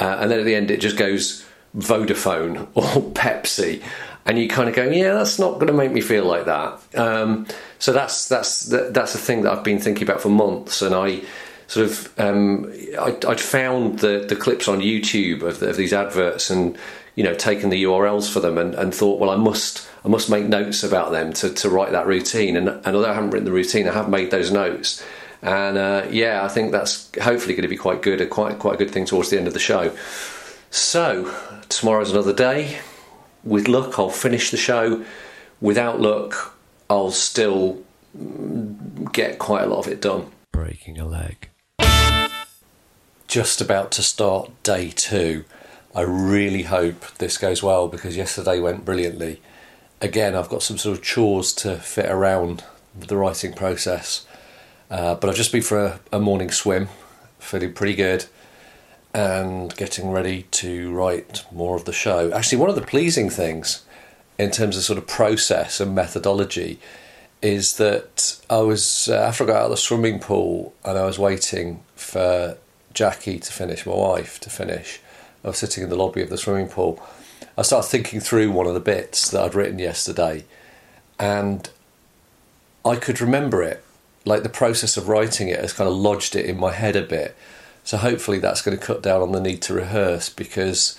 Uh, 0.00 0.18
and 0.20 0.30
then 0.30 0.38
at 0.38 0.44
the 0.44 0.54
end 0.54 0.70
it 0.70 0.80
just 0.80 0.96
goes 0.96 1.44
vodafone 1.76 2.68
or 2.74 2.82
pepsi. 3.12 3.82
And 4.26 4.38
you 4.38 4.48
kind 4.48 4.68
of 4.68 4.74
go 4.74 4.84
yeah 4.84 5.14
that's 5.14 5.38
not 5.38 5.54
going 5.54 5.68
to 5.68 5.72
make 5.72 5.92
me 5.92 6.00
feel 6.00 6.24
like 6.24 6.44
that. 6.44 6.98
Um, 6.98 7.46
so 7.78 7.92
that's 7.92 8.28
that's 8.28 8.64
that's 8.64 9.14
a 9.14 9.18
thing 9.18 9.42
that 9.42 9.52
i've 9.52 9.64
been 9.64 9.78
thinking 9.78 10.02
about 10.02 10.20
for 10.20 10.28
months. 10.28 10.82
And 10.82 10.94
i 10.94 11.22
sort 11.68 11.86
of 11.86 12.18
um, 12.18 12.72
I, 12.98 13.10
would 13.10 13.40
found 13.40 14.00
the, 14.00 14.24
the 14.26 14.34
clips 14.34 14.68
on 14.68 14.80
YouTube 14.80 15.42
of, 15.42 15.62
of, 15.62 15.76
these 15.76 15.92
adverts 15.92 16.48
and 16.50 16.76
you 17.18 17.24
know 17.24 17.34
taken 17.34 17.68
the 17.68 17.82
URLs 17.82 18.32
for 18.32 18.38
them 18.38 18.56
and, 18.56 18.76
and, 18.76 18.94
thought 18.94 19.18
well 19.18 19.30
I 19.30 19.34
must 19.34 19.84
I 20.04 20.08
must 20.08 20.30
make 20.30 20.46
notes 20.46 20.84
about 20.84 21.10
them 21.10 21.32
to, 21.32 21.52
to 21.52 21.68
write 21.68 21.90
that 21.90 22.06
routine. 22.06 22.56
And, 22.56 22.68
and 22.68 22.86
although 22.94 23.10
I 23.10 23.14
haven't 23.14 23.30
written 23.30 23.44
the 23.44 23.50
routine 23.50 23.88
I 23.88 23.92
have 23.92 24.08
made 24.08 24.30
those 24.30 24.52
notes. 24.52 25.04
And 25.42 25.76
uh, 25.76 26.06
yeah 26.10 26.44
I 26.44 26.48
think 26.48 26.70
that's 26.70 27.10
hopefully 27.20 27.54
going 27.54 27.62
to 27.62 27.68
be 27.68 27.76
quite 27.76 28.02
good 28.02 28.20
and 28.20 28.30
quite 28.30 28.60
quite 28.60 28.74
a 28.74 28.76
good 28.76 28.92
thing 28.92 29.04
towards 29.04 29.30
the 29.30 29.36
end 29.36 29.48
of 29.48 29.52
the 29.52 29.58
show. 29.58 29.96
So 30.70 31.34
tomorrow's 31.68 32.12
another 32.12 32.32
day. 32.32 32.78
With 33.42 33.66
luck 33.66 33.98
I'll 33.98 34.10
finish 34.10 34.52
the 34.52 34.56
show. 34.56 35.04
Without 35.60 36.00
luck 36.00 36.56
I'll 36.88 37.10
still 37.10 37.82
get 39.12 39.40
quite 39.40 39.64
a 39.64 39.66
lot 39.66 39.80
of 39.80 39.88
it 39.88 40.00
done. 40.00 40.30
Breaking 40.52 41.00
a 41.00 41.04
leg. 41.04 41.48
Just 43.26 43.60
about 43.60 43.90
to 43.90 44.04
start 44.04 44.52
day 44.62 44.90
two. 44.90 45.44
I 45.98 46.02
really 46.02 46.62
hope 46.62 47.12
this 47.14 47.38
goes 47.38 47.60
well 47.60 47.88
because 47.88 48.16
yesterday 48.16 48.60
went 48.60 48.84
brilliantly. 48.84 49.40
Again, 50.00 50.36
I've 50.36 50.48
got 50.48 50.62
some 50.62 50.78
sort 50.78 50.96
of 50.96 51.02
chores 51.02 51.52
to 51.54 51.74
fit 51.78 52.06
around 52.06 52.62
the 52.96 53.16
writing 53.16 53.52
process, 53.52 54.24
uh, 54.92 55.16
but 55.16 55.28
I've 55.28 55.34
just 55.34 55.50
been 55.50 55.62
for 55.62 55.84
a, 55.84 56.00
a 56.12 56.20
morning 56.20 56.52
swim, 56.52 56.86
feeling 57.40 57.72
pretty 57.72 57.96
good, 57.96 58.26
and 59.12 59.74
getting 59.74 60.12
ready 60.12 60.44
to 60.52 60.92
write 60.94 61.44
more 61.50 61.74
of 61.74 61.84
the 61.84 61.92
show. 61.92 62.30
Actually, 62.30 62.58
one 62.58 62.70
of 62.70 62.76
the 62.76 62.82
pleasing 62.82 63.28
things 63.28 63.82
in 64.38 64.52
terms 64.52 64.76
of 64.76 64.84
sort 64.84 65.00
of 65.00 65.08
process 65.08 65.80
and 65.80 65.96
methodology 65.96 66.78
is 67.42 67.76
that 67.78 68.38
I 68.48 68.58
was 68.58 69.08
uh, 69.08 69.16
after 69.16 69.42
I 69.42 69.46
got 69.48 69.56
out 69.56 69.64
of 69.64 69.70
the 69.72 69.76
swimming 69.76 70.20
pool 70.20 70.74
and 70.84 70.96
I 70.96 71.04
was 71.06 71.18
waiting 71.18 71.82
for 71.96 72.56
Jackie 72.94 73.40
to 73.40 73.52
finish, 73.52 73.84
my 73.84 73.96
wife 73.96 74.38
to 74.38 74.48
finish. 74.48 75.00
Was 75.42 75.58
sitting 75.58 75.84
in 75.84 75.90
the 75.90 75.96
lobby 75.96 76.22
of 76.22 76.30
the 76.30 76.38
swimming 76.38 76.68
pool. 76.68 77.02
I 77.56 77.62
started 77.62 77.88
thinking 77.88 78.20
through 78.20 78.50
one 78.50 78.66
of 78.66 78.74
the 78.74 78.80
bits 78.80 79.30
that 79.30 79.42
I'd 79.42 79.54
written 79.54 79.78
yesterday, 79.78 80.44
and 81.18 81.68
I 82.84 82.96
could 82.96 83.20
remember 83.20 83.62
it. 83.62 83.82
Like 84.24 84.42
the 84.42 84.48
process 84.48 84.96
of 84.96 85.08
writing 85.08 85.48
it 85.48 85.60
has 85.60 85.72
kind 85.72 85.88
of 85.88 85.94
lodged 85.96 86.36
it 86.36 86.46
in 86.46 86.58
my 86.58 86.72
head 86.72 86.96
a 86.96 87.02
bit. 87.02 87.36
So 87.84 87.96
hopefully 87.96 88.38
that's 88.38 88.60
going 88.60 88.76
to 88.76 88.84
cut 88.84 89.02
down 89.02 89.22
on 89.22 89.32
the 89.32 89.40
need 89.40 89.62
to 89.62 89.74
rehearse 89.74 90.28
because 90.28 90.98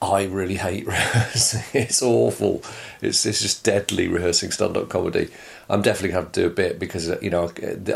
I 0.00 0.24
really 0.24 0.56
hate 0.56 0.86
rehearsing. 0.86 1.62
It's 1.72 2.02
awful. 2.02 2.62
It's 3.00 3.26
it's 3.26 3.40
just 3.40 3.64
deadly 3.64 4.08
rehearsing 4.08 4.50
stand-up 4.50 4.88
comedy. 4.88 5.28
I'm 5.68 5.82
definitely 5.82 6.10
going 6.10 6.24
to 6.24 6.26
have 6.26 6.32
to 6.32 6.40
do 6.42 6.46
a 6.46 6.50
bit 6.50 6.78
because 6.78 7.08
you 7.22 7.30
know 7.30 7.44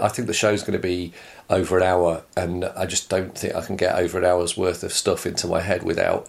I 0.00 0.08
think 0.08 0.26
the 0.26 0.34
show's 0.34 0.62
going 0.62 0.72
to 0.72 0.78
be 0.78 1.12
over 1.48 1.76
an 1.76 1.82
hour, 1.82 2.24
and 2.36 2.64
I 2.64 2.86
just 2.86 3.08
don't 3.08 3.36
think 3.36 3.54
I 3.54 3.62
can 3.62 3.76
get 3.76 3.94
over 3.96 4.18
an 4.18 4.24
hour's 4.24 4.56
worth 4.56 4.82
of 4.82 4.92
stuff 4.92 5.26
into 5.26 5.46
my 5.46 5.60
head 5.60 5.82
without 5.82 6.28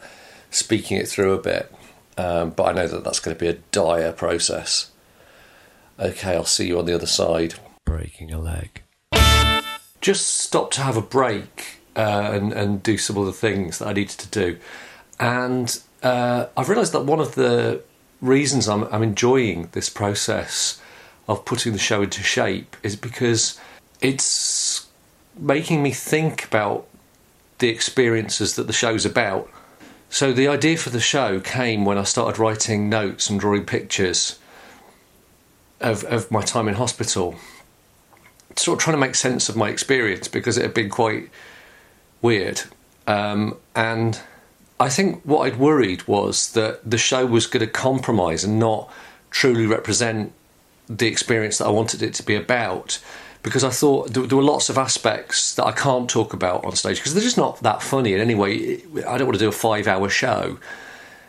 speaking 0.51 0.97
it 0.97 1.07
through 1.07 1.33
a 1.33 1.41
bit. 1.41 1.73
Um, 2.17 2.51
but 2.51 2.63
I 2.65 2.71
know 2.73 2.87
that 2.87 3.03
that's 3.03 3.19
going 3.19 3.35
to 3.35 3.39
be 3.39 3.49
a 3.49 3.57
dire 3.71 4.11
process. 4.11 4.91
Okay, 5.99 6.35
I'll 6.35 6.45
see 6.45 6.67
you 6.67 6.79
on 6.79 6.85
the 6.85 6.93
other 6.93 7.07
side. 7.07 7.55
Breaking 7.85 8.31
a 8.31 8.39
leg. 8.39 8.83
Just 10.01 10.27
stop 10.27 10.71
to 10.71 10.81
have 10.81 10.97
a 10.97 11.01
break 11.01 11.79
uh, 11.95 12.31
and 12.33 12.51
and 12.53 12.83
do 12.83 12.97
some 12.97 13.17
of 13.17 13.25
the 13.25 13.33
things 13.33 13.79
that 13.79 13.87
I 13.87 13.93
needed 13.93 14.17
to 14.19 14.27
do, 14.27 14.57
and 15.23 15.79
uh, 16.03 16.47
I've 16.57 16.67
realised 16.67 16.91
that 16.91 17.05
one 17.05 17.21
of 17.21 17.35
the 17.35 17.81
reasons 18.19 18.67
I'm, 18.67 18.83
I'm 18.91 19.01
enjoying 19.01 19.69
this 19.71 19.89
process 19.89 20.81
of 21.29 21.45
putting 21.45 21.71
the 21.71 21.79
show 21.79 22.01
into 22.01 22.21
shape 22.21 22.75
is 22.83 22.97
because 22.97 23.57
it's 24.01 24.85
making 25.39 25.81
me 25.81 25.91
think 25.91 26.43
about 26.43 26.85
the 27.59 27.69
experiences 27.69 28.57
that 28.57 28.67
the 28.67 28.73
show's 28.73 29.05
about. 29.05 29.49
So 30.09 30.33
the 30.33 30.49
idea 30.49 30.75
for 30.75 30.89
the 30.89 30.99
show 30.99 31.39
came 31.39 31.85
when 31.85 31.97
I 31.97 32.03
started 32.03 32.37
writing 32.37 32.89
notes 32.89 33.29
and 33.29 33.39
drawing 33.39 33.63
pictures 33.63 34.37
of, 35.79 36.03
of 36.03 36.29
my 36.31 36.41
time 36.41 36.67
in 36.67 36.73
hospital. 36.73 37.35
Sort 38.57 38.77
of 38.77 38.83
trying 38.83 38.95
to 38.95 38.99
make 38.99 39.15
sense 39.15 39.47
of 39.47 39.55
my 39.55 39.69
experience 39.69 40.27
because 40.27 40.57
it 40.57 40.63
had 40.63 40.73
been 40.73 40.89
quite 40.89 41.29
weird. 42.21 42.63
Um, 43.07 43.55
and 43.73 44.19
I 44.83 44.89
think 44.89 45.21
what 45.23 45.45
I'd 45.45 45.57
worried 45.57 46.05
was 46.09 46.51
that 46.51 46.81
the 46.89 46.97
show 46.97 47.25
was 47.25 47.47
going 47.47 47.65
to 47.65 47.71
compromise 47.71 48.43
and 48.43 48.59
not 48.59 48.91
truly 49.31 49.65
represent 49.65 50.33
the 50.89 51.07
experience 51.07 51.59
that 51.59 51.67
I 51.67 51.69
wanted 51.69 52.01
it 52.01 52.13
to 52.15 52.23
be 52.23 52.35
about 52.35 52.99
because 53.43 53.63
I 53.63 53.69
thought 53.69 54.13
there, 54.13 54.37
were 54.37 54.43
lots 54.43 54.69
of 54.69 54.77
aspects 54.77 55.55
that 55.55 55.65
I 55.65 55.71
can't 55.71 56.09
talk 56.09 56.33
about 56.33 56.65
on 56.65 56.75
stage 56.75 56.97
because 56.97 57.13
they're 57.13 57.23
just 57.23 57.37
not 57.37 57.61
that 57.61 57.81
funny 57.81 58.13
in 58.13 58.19
any 58.19 58.35
way. 58.35 58.83
I 59.07 59.17
don't 59.17 59.27
want 59.27 59.35
to 59.35 59.45
do 59.45 59.47
a 59.47 59.53
five 59.53 59.87
hour 59.87 60.09
show, 60.09 60.59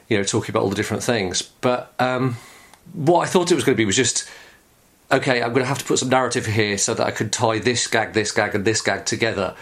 you 0.09 0.19
know, 0.19 0.25
talking 0.25 0.51
about 0.51 0.65
all 0.65 0.71
the 0.71 0.75
different 0.75 1.05
things. 1.05 1.43
But 1.43 1.95
um, 2.01 2.37
what 2.93 3.21
I 3.21 3.27
thought 3.27 3.53
it 3.53 3.55
was 3.55 3.63
going 3.63 3.77
to 3.77 3.81
be 3.81 3.85
was 3.85 3.97
just 3.97 4.29
okay, 5.13 5.43
I'm 5.45 5.51
going 5.51 5.63
to 5.63 5.69
have 5.69 5.79
to 5.79 5.85
put 5.85 6.01
some 6.01 6.09
narrative 6.09 6.47
here 6.47 6.77
so 6.77 6.93
that 6.95 7.07
I 7.07 7.13
could 7.13 7.33
tie 7.33 7.61
this 7.61 7.87
gag, 7.87 8.15
this 8.15 8.33
gag, 8.33 8.57
and 8.57 8.65
this 8.65 8.81
gag 8.81 9.07
together 9.07 9.55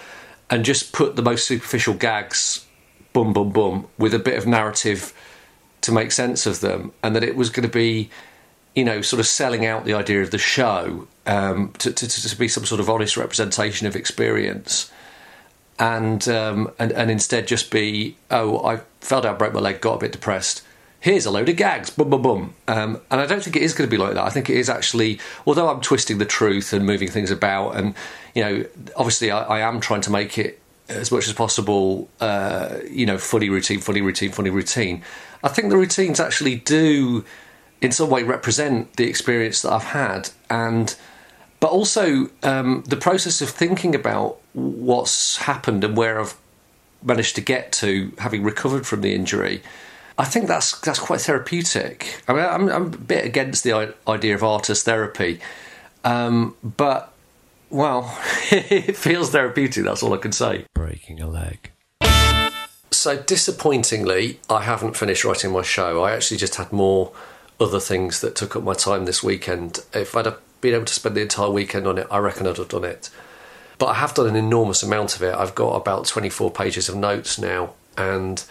and 0.48 0.64
just 0.64 0.94
put 0.94 1.14
the 1.16 1.22
most 1.22 1.46
superficial 1.46 1.92
gags, 1.92 2.64
boom, 3.12 3.32
boom, 3.32 3.50
boom, 3.50 3.88
with 3.98 4.14
a 4.14 4.18
bit 4.18 4.38
of 4.38 4.46
narrative 4.46 5.12
to 5.82 5.92
make 5.92 6.12
sense 6.12 6.46
of 6.46 6.60
them, 6.60 6.92
and 7.02 7.14
that 7.16 7.24
it 7.24 7.36
was 7.36 7.50
going 7.50 7.68
to 7.68 7.72
be 7.72 8.10
you 8.74 8.84
know, 8.84 9.02
sort 9.02 9.20
of 9.20 9.26
selling 9.26 9.66
out 9.66 9.84
the 9.84 9.94
idea 9.94 10.22
of 10.22 10.30
the 10.30 10.38
show 10.38 11.06
um, 11.26 11.72
to, 11.78 11.92
to, 11.92 12.08
to, 12.08 12.36
be 12.36 12.48
some 12.48 12.64
sort 12.64 12.80
of 12.80 12.88
honest 12.88 13.16
representation 13.16 13.86
of 13.86 13.94
experience, 13.94 14.90
and 15.78 16.26
um, 16.28 16.70
and 16.78 16.92
and 16.92 17.10
instead 17.10 17.46
just 17.46 17.70
be, 17.70 18.16
oh, 18.30 18.64
I 18.64 18.80
fell 19.00 19.20
down, 19.20 19.36
broke 19.36 19.52
my 19.52 19.60
leg, 19.60 19.80
got 19.80 19.96
a 19.96 19.98
bit 19.98 20.12
depressed. 20.12 20.62
Here's 21.00 21.26
a 21.26 21.32
load 21.32 21.48
of 21.48 21.56
gags, 21.56 21.90
boom, 21.90 22.10
boom, 22.10 22.22
boom. 22.22 22.54
Um, 22.68 23.00
and 23.10 23.20
I 23.20 23.26
don't 23.26 23.42
think 23.42 23.56
it 23.56 23.62
is 23.62 23.74
going 23.74 23.90
to 23.90 23.90
be 23.90 24.00
like 24.00 24.14
that. 24.14 24.22
I 24.22 24.30
think 24.30 24.48
it 24.48 24.56
is 24.56 24.70
actually, 24.70 25.18
although 25.44 25.68
I'm 25.68 25.80
twisting 25.80 26.18
the 26.18 26.24
truth 26.24 26.72
and 26.72 26.86
moving 26.86 27.08
things 27.08 27.32
about, 27.32 27.72
and 27.72 27.94
you 28.34 28.42
know, 28.42 28.64
obviously 28.96 29.30
I, 29.30 29.42
I 29.42 29.60
am 29.60 29.80
trying 29.80 30.00
to 30.02 30.12
make 30.12 30.38
it 30.38 30.61
as 30.92 31.10
much 31.12 31.26
as 31.26 31.32
possible, 31.32 32.08
uh, 32.20 32.78
you 32.90 33.06
know, 33.06 33.18
fully 33.18 33.48
routine, 33.48 33.80
fully 33.80 34.00
routine, 34.00 34.32
fully 34.32 34.50
routine. 34.50 35.02
I 35.42 35.48
think 35.48 35.70
the 35.70 35.76
routines 35.76 36.20
actually 36.20 36.56
do 36.56 37.24
in 37.80 37.90
some 37.90 38.10
way 38.10 38.22
represent 38.22 38.96
the 38.96 39.08
experience 39.08 39.62
that 39.62 39.72
I've 39.72 39.82
had, 39.82 40.30
and 40.48 40.94
but 41.60 41.70
also 41.70 42.28
um, 42.42 42.84
the 42.86 42.96
process 42.96 43.40
of 43.40 43.50
thinking 43.50 43.94
about 43.94 44.38
what's 44.52 45.36
happened 45.38 45.84
and 45.84 45.96
where 45.96 46.20
I've 46.20 46.36
managed 47.02 47.34
to 47.36 47.40
get 47.40 47.72
to, 47.72 48.12
having 48.18 48.42
recovered 48.42 48.86
from 48.86 49.00
the 49.00 49.14
injury. 49.14 49.62
I 50.18 50.24
think 50.24 50.46
that's 50.46 50.78
that's 50.80 50.98
quite 50.98 51.20
therapeutic. 51.20 52.22
I 52.28 52.32
mean, 52.34 52.44
I'm, 52.44 52.68
I'm 52.68 52.86
a 52.86 52.96
bit 52.96 53.24
against 53.24 53.64
the 53.64 53.94
idea 54.06 54.34
of 54.34 54.44
artist 54.44 54.84
therapy, 54.84 55.40
um, 56.04 56.54
but 56.62 57.11
well, 57.72 58.16
it 58.50 58.96
feels 58.96 59.30
therapeutic. 59.30 59.84
That's 59.84 60.02
all 60.02 60.12
I 60.12 60.18
can 60.18 60.32
say. 60.32 60.66
Breaking 60.74 61.20
a 61.20 61.26
leg. 61.26 61.70
So 62.90 63.20
disappointingly, 63.20 64.38
I 64.48 64.62
haven't 64.62 64.96
finished 64.96 65.24
writing 65.24 65.52
my 65.52 65.62
show. 65.62 66.02
I 66.02 66.12
actually 66.12 66.36
just 66.36 66.56
had 66.56 66.72
more 66.72 67.12
other 67.58 67.80
things 67.80 68.20
that 68.20 68.36
took 68.36 68.54
up 68.54 68.62
my 68.62 68.74
time 68.74 69.06
this 69.06 69.22
weekend. 69.22 69.80
If 69.94 70.14
I'd 70.16 70.26
have 70.26 70.38
been 70.60 70.74
able 70.74 70.84
to 70.84 70.94
spend 70.94 71.16
the 71.16 71.22
entire 71.22 71.50
weekend 71.50 71.86
on 71.86 71.98
it, 71.98 72.06
I 72.10 72.18
reckon 72.18 72.46
I'd 72.46 72.58
have 72.58 72.68
done 72.68 72.84
it. 72.84 73.10
But 73.78 73.86
I 73.86 73.94
have 73.94 74.14
done 74.14 74.28
an 74.28 74.36
enormous 74.36 74.82
amount 74.82 75.16
of 75.16 75.22
it. 75.22 75.34
I've 75.34 75.54
got 75.54 75.74
about 75.74 76.06
24 76.06 76.50
pages 76.50 76.88
of 76.88 76.94
notes 76.94 77.38
now, 77.38 77.74
and 77.96 78.44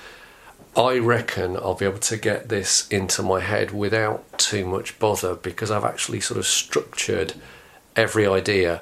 I 0.75 0.97
reckon 0.97 1.55
I'll 1.55 1.75
be 1.75 1.85
able 1.85 1.99
to 1.99 2.17
get 2.17 2.49
this 2.49 2.87
into 2.89 3.21
my 3.21 3.39
head 3.39 3.71
without 3.71 4.37
too 4.37 4.65
much 4.65 4.97
bother 4.99 5.35
because 5.35 5.69
I've 5.69 5.85
actually 5.85 6.21
sort 6.21 6.39
of 6.39 6.45
structured 6.45 7.33
every 7.95 8.25
idea 8.25 8.81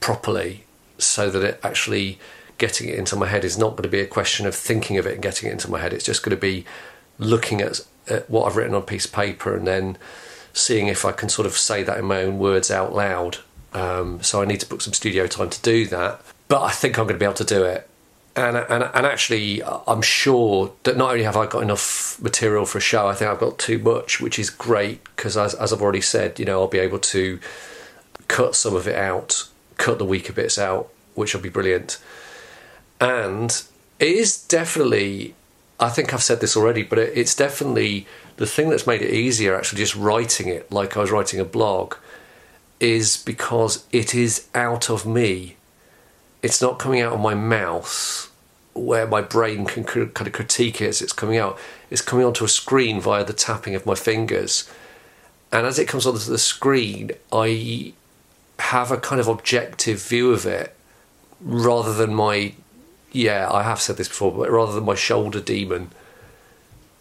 properly 0.00 0.64
so 0.98 1.30
that 1.30 1.42
it 1.42 1.60
actually 1.62 2.18
getting 2.58 2.88
it 2.88 2.98
into 2.98 3.14
my 3.16 3.26
head 3.26 3.44
is 3.44 3.56
not 3.56 3.70
going 3.70 3.84
to 3.84 3.88
be 3.88 4.00
a 4.00 4.06
question 4.06 4.46
of 4.46 4.54
thinking 4.54 4.96
of 4.98 5.06
it 5.06 5.14
and 5.14 5.22
getting 5.22 5.48
it 5.48 5.52
into 5.52 5.70
my 5.70 5.78
head. 5.78 5.92
It's 5.92 6.04
just 6.04 6.22
going 6.22 6.36
to 6.36 6.40
be 6.40 6.64
looking 7.18 7.60
at 7.60 7.80
what 8.26 8.46
I've 8.46 8.56
written 8.56 8.74
on 8.74 8.82
a 8.82 8.84
piece 8.84 9.06
of 9.06 9.12
paper 9.12 9.54
and 9.54 9.66
then 9.66 9.96
seeing 10.52 10.88
if 10.88 11.04
I 11.04 11.12
can 11.12 11.28
sort 11.28 11.46
of 11.46 11.56
say 11.56 11.82
that 11.84 11.98
in 11.98 12.04
my 12.06 12.22
own 12.22 12.38
words 12.38 12.70
out 12.70 12.94
loud. 12.94 13.38
Um, 13.72 14.22
so 14.22 14.42
I 14.42 14.44
need 14.44 14.60
to 14.60 14.68
book 14.68 14.80
some 14.80 14.92
studio 14.92 15.26
time 15.26 15.50
to 15.50 15.62
do 15.62 15.86
that. 15.86 16.20
But 16.48 16.62
I 16.62 16.70
think 16.70 16.98
I'm 16.98 17.04
going 17.04 17.14
to 17.14 17.18
be 17.18 17.26
able 17.26 17.34
to 17.34 17.44
do 17.44 17.64
it. 17.64 17.88
and, 18.38 18.56
and 18.56 18.82
and 18.94 19.06
actually, 19.06 19.62
I'm 19.64 20.02
sure 20.02 20.72
that 20.84 20.96
not 20.96 21.10
only 21.10 21.24
have 21.24 21.36
I 21.36 21.46
got 21.46 21.62
enough 21.62 22.18
material 22.20 22.64
for 22.66 22.78
a 22.78 22.80
show, 22.80 23.08
I 23.08 23.14
think 23.14 23.30
I've 23.30 23.40
got 23.40 23.58
too 23.58 23.78
much, 23.78 24.20
which 24.20 24.38
is 24.38 24.48
great 24.50 25.02
because 25.16 25.36
as, 25.36 25.54
as 25.54 25.72
I've 25.72 25.82
already 25.82 26.00
said, 26.00 26.38
you 26.38 26.44
know, 26.44 26.60
I'll 26.60 26.68
be 26.68 26.78
able 26.78 27.00
to 27.00 27.40
cut 28.28 28.54
some 28.54 28.76
of 28.76 28.86
it 28.86 28.96
out, 28.96 29.48
cut 29.78 29.98
the 29.98 30.04
weaker 30.04 30.32
bits 30.32 30.58
out, 30.58 30.90
which 31.14 31.34
will 31.34 31.40
be 31.40 31.48
brilliant. 31.48 31.98
And 33.00 33.50
it 33.98 34.08
is 34.08 34.44
definitely, 34.46 35.34
I 35.80 35.88
think 35.88 36.12
I've 36.12 36.22
said 36.22 36.40
this 36.40 36.56
already, 36.56 36.82
but 36.82 36.98
it, 36.98 37.16
it's 37.16 37.34
definitely 37.34 38.06
the 38.36 38.46
thing 38.46 38.68
that's 38.68 38.86
made 38.86 39.02
it 39.02 39.12
easier. 39.12 39.56
Actually, 39.56 39.78
just 39.78 39.96
writing 39.96 40.48
it 40.48 40.70
like 40.70 40.96
I 40.96 41.00
was 41.00 41.10
writing 41.10 41.40
a 41.40 41.44
blog 41.44 41.94
is 42.80 43.16
because 43.16 43.86
it 43.90 44.14
is 44.14 44.46
out 44.54 44.90
of 44.90 45.06
me. 45.06 45.56
It's 46.42 46.62
not 46.62 46.78
coming 46.78 47.00
out 47.00 47.14
of 47.14 47.20
my 47.20 47.34
mouth 47.34 48.30
where 48.74 49.06
my 49.06 49.20
brain 49.20 49.64
can 49.64 49.82
kind 49.82 50.26
of 50.26 50.32
critique 50.32 50.80
it 50.80 50.88
as 50.88 51.02
it's 51.02 51.12
coming 51.12 51.36
out. 51.36 51.58
It's 51.90 52.02
coming 52.02 52.24
onto 52.24 52.44
a 52.44 52.48
screen 52.48 53.00
via 53.00 53.24
the 53.24 53.32
tapping 53.32 53.74
of 53.74 53.86
my 53.86 53.96
fingers. 53.96 54.70
And 55.50 55.66
as 55.66 55.78
it 55.78 55.88
comes 55.88 56.06
onto 56.06 56.30
the 56.30 56.38
screen, 56.38 57.12
I 57.32 57.94
have 58.58 58.90
a 58.90 58.96
kind 58.96 59.20
of 59.20 59.28
objective 59.28 60.02
view 60.02 60.32
of 60.32 60.46
it 60.46 60.74
rather 61.40 61.92
than 61.94 62.14
my, 62.14 62.54
yeah, 63.12 63.48
I 63.50 63.62
have 63.62 63.80
said 63.80 63.96
this 63.96 64.08
before, 64.08 64.32
but 64.32 64.50
rather 64.50 64.72
than 64.72 64.84
my 64.84 64.94
shoulder 64.94 65.40
demon 65.40 65.90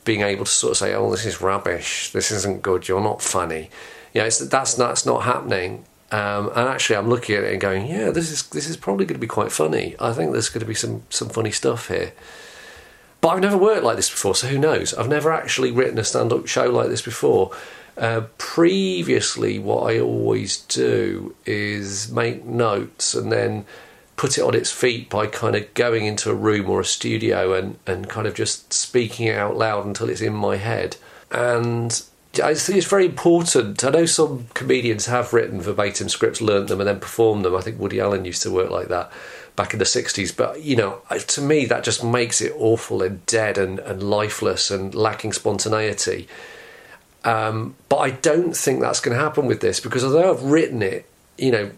being 0.05 0.21
able 0.21 0.45
to 0.45 0.51
sort 0.51 0.71
of 0.71 0.77
say, 0.77 0.93
oh, 0.93 1.11
this 1.11 1.25
is 1.25 1.41
rubbish, 1.41 2.11
this 2.11 2.31
isn't 2.31 2.61
good, 2.61 2.87
you're 2.87 3.01
not 3.01 3.21
funny. 3.21 3.69
Yeah, 4.13 4.23
it's, 4.23 4.39
that's, 4.39 4.75
that's 4.75 5.05
not 5.05 5.23
happening. 5.23 5.85
Um, 6.11 6.47
and 6.49 6.69
actually, 6.69 6.95
I'm 6.95 7.09
looking 7.09 7.35
at 7.35 7.43
it 7.43 7.51
and 7.51 7.59
going, 7.59 7.85
yeah, 7.87 8.11
this 8.11 8.31
is 8.31 8.43
this 8.47 8.69
is 8.69 8.77
probably 8.77 9.05
going 9.05 9.19
to 9.19 9.19
be 9.19 9.27
quite 9.27 9.51
funny. 9.51 9.93
I 9.99 10.13
think 10.13 10.31
there's 10.31 10.47
going 10.47 10.61
to 10.61 10.65
be 10.65 10.73
some 10.73 11.03
some 11.09 11.27
funny 11.27 11.51
stuff 11.51 11.89
here. 11.89 12.13
But 13.19 13.29
I've 13.29 13.41
never 13.41 13.57
worked 13.57 13.83
like 13.83 13.97
this 13.97 14.09
before, 14.09 14.33
so 14.33 14.47
who 14.47 14.57
knows? 14.57 14.93
I've 14.93 15.09
never 15.09 15.33
actually 15.33 15.71
written 15.71 15.97
a 15.97 16.05
stand-up 16.05 16.47
show 16.47 16.69
like 16.69 16.87
this 16.87 17.01
before. 17.01 17.51
Uh, 17.97 18.21
previously, 18.37 19.57
what 19.57 19.91
I 19.91 19.99
always 19.99 20.57
do 20.57 21.35
is 21.45 22.11
make 22.11 22.45
notes 22.45 23.15
and 23.15 23.31
then 23.31 23.65
put 24.17 24.37
it 24.37 24.41
on 24.41 24.55
its 24.55 24.71
feet 24.71 25.09
by 25.09 25.27
kind 25.27 25.55
of 25.55 25.73
going 25.73 26.05
into 26.05 26.29
a 26.29 26.35
room 26.35 26.69
or 26.69 26.79
a 26.81 26.85
studio 26.85 27.53
and, 27.53 27.77
and 27.87 28.09
kind 28.09 28.27
of 28.27 28.35
just 28.35 28.73
speaking 28.73 29.27
it 29.27 29.37
out 29.37 29.57
loud 29.57 29.85
until 29.85 30.09
it's 30.09 30.21
in 30.21 30.33
my 30.33 30.57
head. 30.57 30.97
And 31.31 32.01
I 32.43 32.53
think 32.53 32.77
it's 32.77 32.87
very 32.87 33.05
important. 33.05 33.83
I 33.83 33.89
know 33.89 34.05
some 34.05 34.47
comedians 34.53 35.07
have 35.07 35.33
written 35.33 35.61
verbatim 35.61 36.09
scripts, 36.09 36.41
learnt 36.41 36.67
them, 36.67 36.79
and 36.79 36.87
then 36.87 36.99
performed 36.99 37.45
them. 37.45 37.55
I 37.55 37.61
think 37.61 37.79
Woody 37.79 37.99
Allen 37.99 38.25
used 38.25 38.43
to 38.43 38.51
work 38.51 38.69
like 38.69 38.89
that 38.89 39.11
back 39.55 39.73
in 39.73 39.79
the 39.79 39.85
60s. 39.85 40.35
But, 40.35 40.63
you 40.63 40.75
know, 40.75 41.01
to 41.09 41.41
me, 41.41 41.65
that 41.65 41.83
just 41.83 42.03
makes 42.03 42.41
it 42.41 42.53
awful 42.57 43.01
and 43.01 43.25
dead 43.25 43.57
and, 43.57 43.79
and 43.79 44.03
lifeless 44.03 44.69
and 44.69 44.93
lacking 44.93 45.33
spontaneity. 45.33 46.27
Um, 47.23 47.75
but 47.89 47.97
I 47.97 48.11
don't 48.11 48.55
think 48.55 48.79
that's 48.79 48.99
going 48.99 49.17
to 49.17 49.23
happen 49.23 49.47
with 49.47 49.59
this 49.59 49.79
because 49.79 50.03
although 50.03 50.31
I've 50.31 50.43
written 50.43 50.81
it, 50.81 51.09
you 51.37 51.51
know, 51.51 51.71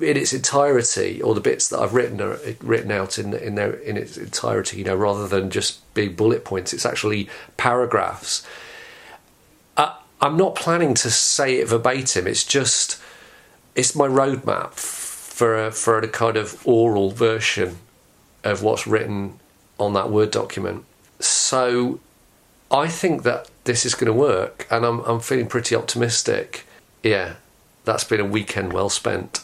in 0.00 0.16
its 0.16 0.32
entirety, 0.32 1.22
or 1.22 1.34
the 1.34 1.40
bits 1.40 1.68
that 1.68 1.78
I've 1.78 1.94
written 1.94 2.20
are 2.20 2.38
written 2.60 2.90
out 2.90 3.18
in 3.18 3.34
in 3.34 3.54
their 3.54 3.72
in 3.72 3.96
its 3.96 4.16
entirety, 4.16 4.78
you 4.78 4.84
know, 4.84 4.96
rather 4.96 5.28
than 5.28 5.50
just 5.50 5.94
being 5.94 6.14
bullet 6.14 6.44
points, 6.44 6.72
it's 6.72 6.86
actually 6.86 7.28
paragraphs 7.56 8.44
I'm 10.22 10.36
not 10.36 10.54
planning 10.54 10.94
to 10.94 11.10
say 11.10 11.56
it 11.56 11.66
verbatim. 11.66 12.28
It's 12.28 12.44
just 12.44 13.02
it's 13.74 13.96
my 13.96 14.06
roadmap 14.06 14.74
for 14.74 15.66
a, 15.66 15.72
for 15.72 15.98
a 15.98 16.06
kind 16.06 16.36
of 16.36 16.64
oral 16.64 17.10
version 17.10 17.78
of 18.44 18.62
what's 18.62 18.86
written 18.86 19.40
on 19.80 19.94
that 19.94 20.10
word 20.10 20.30
document. 20.30 20.84
So 21.18 21.98
I 22.72 22.88
think 22.88 23.22
that 23.24 23.50
this 23.64 23.84
is 23.84 23.94
going 23.94 24.06
to 24.06 24.18
work, 24.18 24.66
and 24.70 24.84
I'm 24.84 25.00
I'm 25.00 25.20
feeling 25.20 25.46
pretty 25.46 25.76
optimistic. 25.76 26.66
Yeah, 27.02 27.34
that's 27.84 28.04
been 28.04 28.20
a 28.20 28.24
weekend 28.24 28.72
well 28.72 28.88
spent. 28.88 29.41